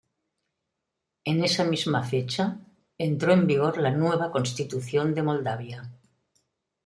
En 1.25 1.43
esa 1.43 1.63
misma 1.63 2.01
fecha 2.03 2.57
entró 2.97 3.33
en 3.33 3.45
vigor 3.45 3.77
la 3.77 3.91
nueva 3.91 4.31
Constitución 4.31 5.13
de 5.13 5.21
Moldavia. 5.21 5.93